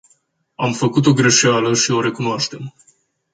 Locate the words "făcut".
0.73-1.05